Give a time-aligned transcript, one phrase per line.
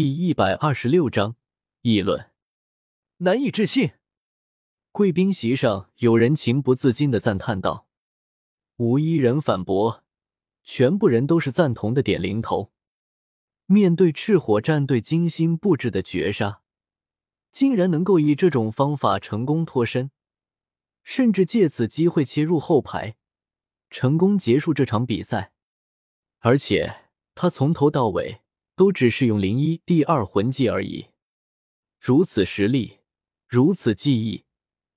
[0.00, 1.36] 第一百二十六章
[1.82, 2.30] 议论。
[3.18, 3.92] 难以置信！
[4.92, 7.86] 贵宾席上有人情不自禁的赞叹道，
[8.76, 10.02] 无一人反驳，
[10.62, 12.72] 全部人都是赞同的点零头。
[13.66, 16.62] 面对赤火战队精心布置的绝杀，
[17.52, 20.10] 竟然能够以这种方法成功脱身，
[21.02, 23.16] 甚至借此机会切入后排，
[23.90, 25.52] 成功结束这场比赛。
[26.38, 28.39] 而且他从头到尾
[28.80, 31.08] 都只是用零一第二魂技而已，
[32.00, 33.00] 如此实力，
[33.46, 34.46] 如此技艺，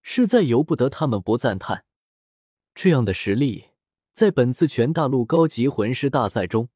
[0.00, 1.84] 实在由不得他们不赞叹。
[2.72, 3.70] 这样的实力，
[4.12, 6.68] 在本次全大陆高级魂师大赛中。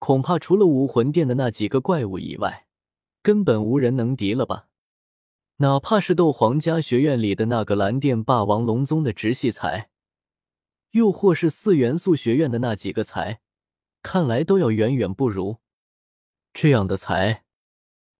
[0.00, 2.66] 恐怕除了武魂殿的那几个怪物以外，
[3.22, 4.66] 根本无人能敌了吧？
[5.58, 9.90] 哪怕是斗皇家学院里的那个蓝电霸王龙宗的直系才，
[10.90, 13.38] 又或是四元素学院的那几个才，
[14.02, 15.58] 看来都要远远不如。
[16.58, 17.44] 这样的才，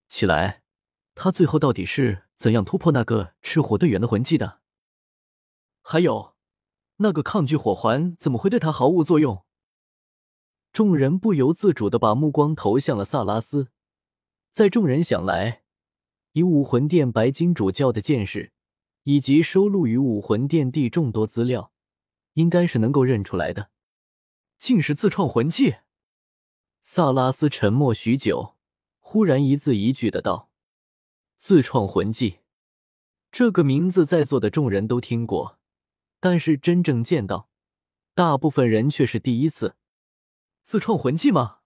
[0.08, 0.62] 起来，
[1.14, 4.60] 他最后到底是怎样突破那个赤火队员的魂技的？
[5.80, 6.36] 还有，
[6.96, 9.46] 那个抗拒火环怎么会对他毫无作用？
[10.70, 13.68] 众人不由自主的把目光投向了萨拉斯，
[14.50, 15.62] 在众人想来，
[16.32, 18.52] 以武魂殿白金主教的见识，
[19.04, 21.72] 以及收录于武魂殿地众多资料，
[22.34, 23.70] 应该是能够认出来的。
[24.58, 25.76] 竟是自创魂技！
[26.88, 28.54] 萨拉斯沉默许久，
[29.00, 30.52] 忽然一字一句的道
[31.36, 32.38] ：“自创魂技。”
[33.32, 35.58] 这个名字在座的众人都听过，
[36.20, 37.50] 但是真正见到，
[38.14, 39.74] 大部分人却是第一次。
[40.62, 41.58] 自创魂技吗？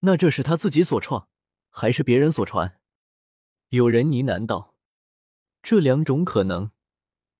[0.00, 1.30] 那这是他自己所创，
[1.70, 2.78] 还是别人所传？
[3.70, 4.74] 有人呢喃道
[5.62, 6.70] ：“这两种可能，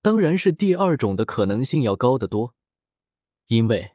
[0.00, 2.54] 当然是第二种的可能性要高得多，
[3.48, 3.92] 因为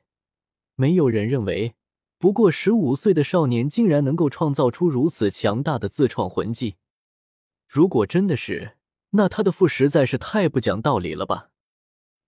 [0.76, 1.76] 没有人认为
[2.24, 6.78] 不过十五岁的少年竟然能够创造出如此强大的自创魂技。
[7.68, 8.78] 如果真的是，
[9.10, 11.50] 那他的父实在是太不讲道理了吧？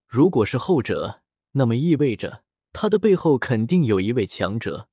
[0.05, 2.43] 如果是后者，那么意味着……”
[2.75, 4.89] 他的背后肯定有一位强者，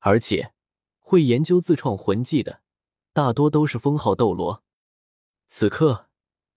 [0.00, 0.52] 而且
[0.98, 2.60] 会研究自创魂技的
[3.14, 4.62] 大多都是封号斗罗。
[5.46, 6.10] 此刻，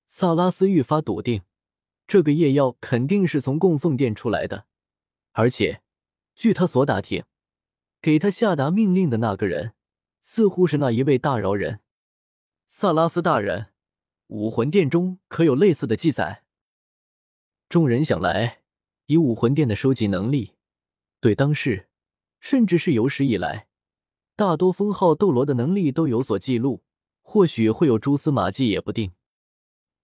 [0.05, 1.43] 萨拉斯愈发笃定，
[2.05, 4.65] 这个夜药肯定是从供奉殿出来的。
[5.31, 5.81] 而且，
[6.35, 7.23] 据他所打听，
[8.01, 9.73] 给他下达命令的那个人，
[10.21, 11.81] 似乎是那一位大饶人。
[12.67, 13.73] 萨拉斯大人，
[14.27, 16.43] 武魂殿中可有类似的记载？
[17.67, 18.59] 众人想来。
[19.07, 20.53] 以武魂殿的收集能力，
[21.19, 21.89] 对当世，
[22.39, 23.67] 甚至是有史以来，
[24.35, 26.83] 大多封号斗罗的能力都有所记录，
[27.23, 29.13] 或许会有蛛丝马迹也不定。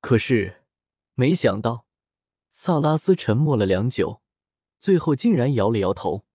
[0.02, 0.64] 可是，
[1.14, 1.86] 没想到，
[2.50, 4.24] 萨拉斯沉默了良久，
[4.80, 6.26] 最后竟然摇了摇头。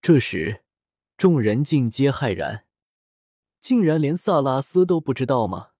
[0.00, 0.62] 这时，
[1.20, 2.64] 众人尽皆骇然，
[3.60, 5.72] 竟然连萨拉斯都不知道吗？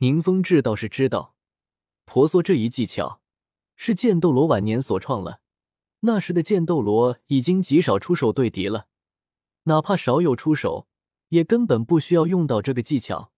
[0.00, 1.34] 宁风致倒是知道，
[2.04, 3.22] 婆娑这一技巧。
[3.76, 5.40] 是剑斗罗晚年所创了，
[6.00, 8.88] 那时的剑斗罗已经极少出手对敌了，
[9.62, 10.86] 哪怕少有出手，
[11.28, 13.32] 也根本不需要用到这个技巧。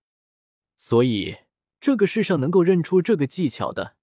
[0.77, 1.37] 所以，
[1.81, 3.95] 这个世上能够认出这个技巧的，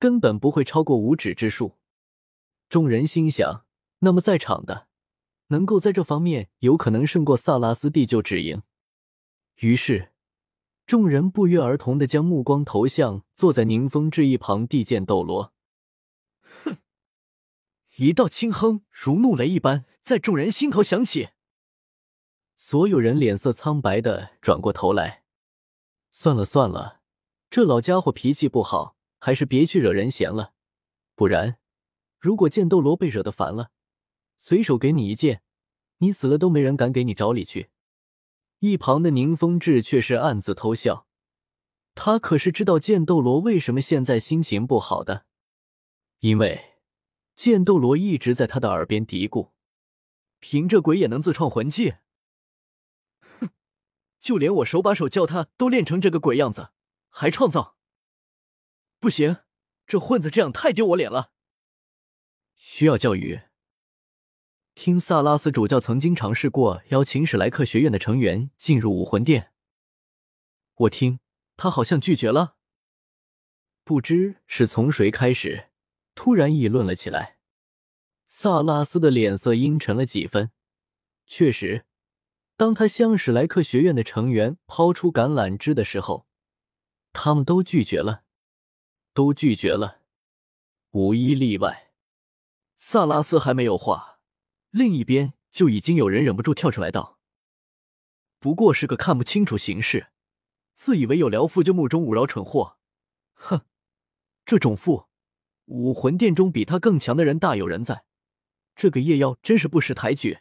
[0.00, 1.76] 根本不会超过五指之数。
[2.68, 3.64] 众人心想，
[4.00, 4.87] 那么在场的，
[5.48, 8.62] 能够在这方面有可能胜过萨拉斯地就止赢。
[9.56, 10.12] 于是，
[10.86, 15.52] 众人不约而同的将目光投向坐在宁风致一旁地剑斗罗。
[16.64, 16.78] 哼！
[17.96, 21.30] 一道轻哼如怒雷一般在众人心头响起，
[22.54, 25.24] 所有人脸色苍白的转过头来。
[26.10, 27.00] 算了算了，
[27.50, 30.54] 这老家伙脾气不好，还是别去惹人嫌了。
[31.14, 31.58] 不然，
[32.18, 33.72] 如果剑斗罗被惹得烦了，
[34.38, 35.42] 随手给你一剑，
[35.98, 37.70] 你死了都没人敢给你找理去。
[38.60, 41.06] 一旁的宁风致却是暗自偷笑，
[41.94, 45.26] 他可是知道剑斗罗为什么现在心情不好的。
[46.20, 46.76] 因为
[47.34, 49.50] 剑斗罗一直在他的耳边嘀咕
[50.40, 51.96] ：“凭这鬼也能自创魂技？
[53.40, 53.50] 哼，
[54.20, 56.70] 就连我手把手教他都练成这个鬼样子，
[57.08, 57.76] 还创造？
[59.00, 59.38] 不行，
[59.86, 61.32] 这混子这样太丢我脸了。
[62.56, 63.47] 需要教育。
[64.80, 69.50] 听萨拉斯主教曾经尝试过邀请史莱克学院的成员进入武魂殿，
[70.76, 71.18] 我听
[71.56, 72.54] 他好像拒绝了。
[73.82, 75.70] 不知是从谁开始。”
[76.14, 77.38] 突然议论了起来，
[78.24, 80.52] 萨拉斯的脸色阴沉了几分。
[81.26, 81.84] 确实，
[82.56, 86.28] 当他向史莱克学院的成员抛出橄榄枝的时候，
[87.12, 88.22] 他们都拒绝了，
[89.12, 90.02] 都拒绝了，
[90.92, 91.90] 无一例外。
[92.76, 94.17] 萨拉斯还没有话，
[94.70, 97.18] 另一边就已经有人忍不住跳出来道
[98.38, 100.08] ：“不过是个看不清楚形势，
[100.74, 102.78] 自以为有辽父就目中无饶蠢货。
[103.32, 103.62] 哼，
[104.44, 105.08] 这种父，
[105.64, 108.04] 武魂殿中比他更强的人大有人在。
[108.76, 110.40] 这个夜妖真是不识抬举。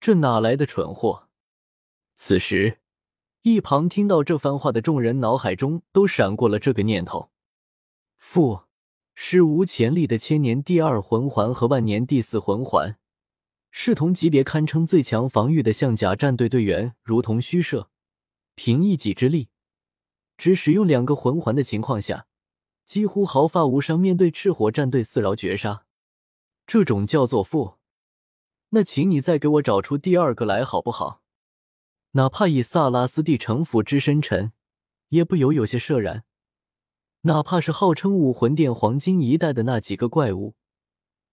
[0.00, 1.28] 这哪来的蠢货？
[2.14, 2.80] 此时，
[3.42, 7.32] 一旁听到这番话的众人脑海中都闪过了这个念头：
[8.16, 8.67] 父。
[9.20, 12.96] 史无前例的千年第二魂环和万年第四魂环，
[13.72, 17.90] 是同级别堪称最强防御的象甲战队队员，如同虚设，
[18.54, 19.48] 凭一己之力，
[20.38, 22.28] 只使用两个魂环的情况下，
[22.86, 25.84] 几乎毫发无伤，面对赤火战队四饶绝杀，
[26.64, 27.74] 这种叫做负。
[28.68, 31.22] 那请你再给我找出第二个来好不好？
[32.12, 34.52] 哪怕以萨拉斯蒂城府之深沉，
[35.08, 36.22] 也不由有些慑然。
[37.28, 40.54] 哪怕是号称武魂殿黄金一代的那几个怪物，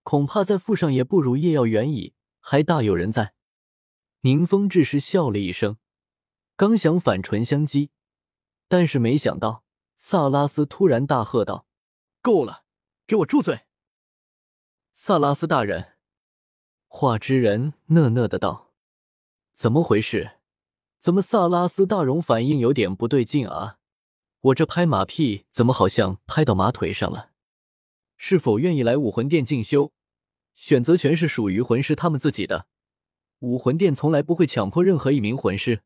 [0.04, 3.34] 恐怕在附上也不如叶耀远矣，还大有人在。
[4.20, 5.78] 宁风致是笑了一声，
[6.58, 7.92] 刚想反唇相讥，
[8.68, 9.64] 但是没想到
[9.96, 11.66] 萨拉斯突然大喝道
[12.22, 12.66] ：“够了，
[13.08, 13.62] 给我住嘴！”
[14.92, 15.94] 萨拉斯大人，
[16.88, 18.74] 画之人讷讷的道
[19.56, 20.40] ：“怎么回事？
[21.00, 23.78] 怎么萨拉斯大荣反应有点不对劲啊？”
[24.46, 27.32] 我这拍马屁怎么好像拍到马腿上了？
[28.16, 29.92] 是否愿意来武魂殿进修？
[30.54, 32.68] 选择权是属于魂师他们自己的。
[33.40, 35.82] 武魂殿从来不会强迫任何一名魂师。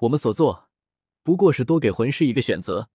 [0.00, 0.68] 我们所做
[1.22, 2.90] 不过是多给魂师一个选择，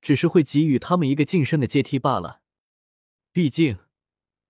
[0.00, 2.42] 只是会给予他们一个晋升的阶梯罢了。
[3.32, 3.78] 毕竟，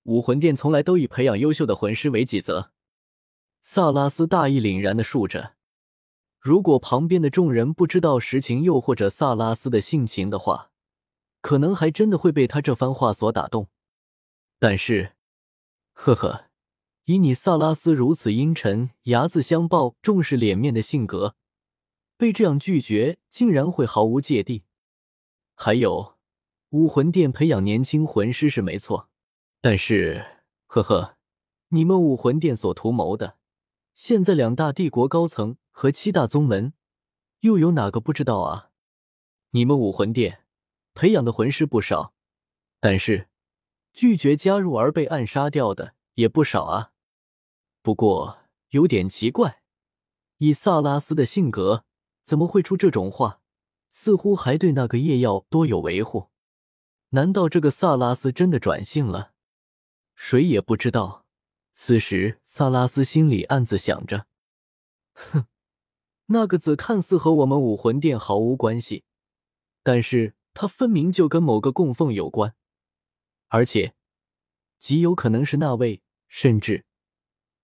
[0.03, 2.73] 武魂殿从来都以培养优秀的魂师为己责。
[3.63, 5.56] 萨拉斯大义凛然的竖着。
[6.47, 10.71] 如果旁边的众人不知道实情，又或者萨拉斯的性情的话，
[11.41, 13.67] 可能还真的会被他这番话所打动。
[14.61, 15.15] 但是，
[15.93, 16.45] 呵呵，
[17.07, 21.35] 以你萨拉斯如此阴沉、睚眦相报、重视脸面的性格，
[22.17, 24.63] 被这样拒绝，竟然会毫无芥蒂。
[25.57, 26.15] 还有，
[26.71, 29.09] 武魂殿培养年轻魂师是没错，
[29.61, 30.25] 但是，
[30.69, 31.17] 呵呵，
[31.71, 33.35] 你们武魂殿所图谋的，
[33.97, 35.57] 现在两大帝国高层。
[35.79, 36.73] 和七大宗门，
[37.41, 38.71] 又有哪个不知道啊？
[39.51, 40.47] 你们武魂殿
[40.95, 42.15] 培养的魂师不少，
[42.81, 43.29] 但是
[43.93, 46.93] 拒绝加入而被暗杀掉的也不少啊。
[47.83, 48.39] 不过
[48.71, 49.61] 有点奇怪，
[50.39, 51.85] 以萨拉斯的性格，
[52.23, 53.43] 怎么会出这种话？
[53.91, 56.31] 似乎还对那个夜耀多有维护。
[57.11, 59.35] 难道这个萨拉斯真的转性了？
[60.15, 61.27] 谁也不知道。
[61.75, 64.25] 此时，萨拉斯心里暗自想着：
[65.13, 65.47] 哼。
[66.27, 69.05] 那个子看似和我们武魂殿毫无关系，
[69.83, 72.55] 但是他分明就跟某个供奉有关，
[73.49, 73.95] 而且
[74.79, 76.85] 极有可能是那位，甚至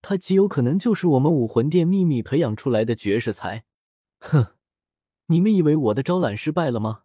[0.01, 3.65] 他极有可能就是我们武魂殿秘密培养出来的绝世才。
[4.21, 4.55] 哼，
[5.27, 7.03] 你们以为我的招揽失败了吗？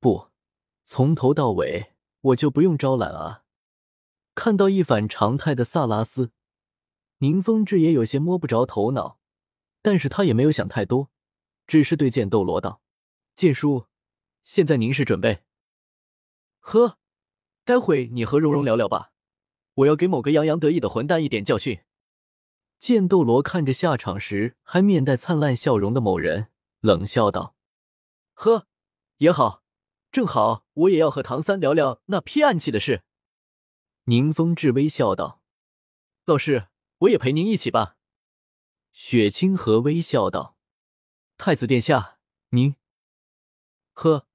[0.00, 0.28] 不，
[0.84, 3.44] 从头到尾我就不用招揽啊！
[4.34, 6.32] 看到一反常态的萨拉斯，
[7.18, 9.17] 宁风致也有些摸不着头脑。
[9.82, 11.10] 但是他也没有想太多，
[11.66, 12.82] 只是对剑斗罗道
[13.34, 13.86] ：“剑叔，
[14.42, 15.44] 现在您是准备？
[16.60, 16.98] 呵，
[17.64, 19.12] 待会你和蓉蓉聊聊吧，
[19.74, 21.80] 我要给某个洋洋得意的混蛋一点教训。”
[22.78, 26.48] 剑斗罗看着下场时还面带灿烂笑容的某人，
[26.80, 27.56] 冷笑道
[28.34, 28.68] ：“呵，
[29.16, 29.64] 也好，
[30.12, 33.02] 正好我也要和唐三聊聊那批暗器的事。”
[34.06, 35.42] 宁风致微笑道
[36.24, 36.68] ：“老师，
[36.98, 37.96] 我也陪您一起吧。”
[39.00, 40.56] 雪清河微笑道
[41.38, 42.74] ：“太子殿下，您……
[43.92, 44.26] 呵，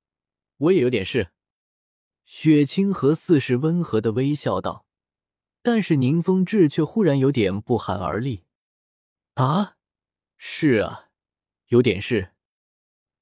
[0.55, 1.33] 我也有点事。”
[2.23, 4.85] 雪清河似是温和的微笑道，
[5.61, 8.45] 但是宁风致却忽然有点不寒而栗。
[9.35, 9.75] “啊，
[10.37, 11.09] 是啊，
[11.67, 12.31] 有点事。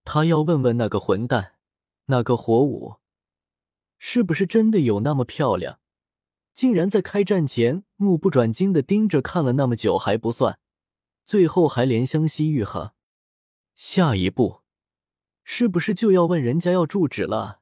[0.03, 1.55] 他要问问那个混蛋，
[2.05, 2.97] 那个火舞，
[3.97, 5.79] 是不是真的有那么漂亮？
[6.53, 10.59] 竟然在开战前目不转睛的盯着看了那么久还不算。”
[11.31, 12.93] 最后还怜香惜玉哈，
[13.73, 14.63] 下一步
[15.45, 17.61] 是不是就要问人家要住址了？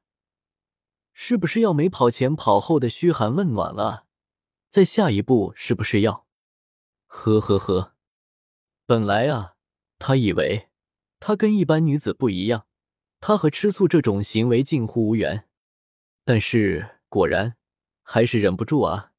[1.12, 4.06] 是不是要没跑前跑后的嘘寒问暖了？
[4.70, 6.26] 再下一步是不是要？
[7.06, 7.94] 呵呵呵，
[8.86, 9.54] 本来啊，
[10.00, 10.70] 他以为
[11.20, 12.66] 他跟一般女子不一样，
[13.20, 15.48] 他和吃醋这种行为近乎无缘，
[16.24, 17.56] 但是果然
[18.02, 19.12] 还是忍不住啊，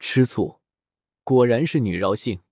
[0.00, 0.60] 吃醋
[1.22, 2.42] 果然是女饶性。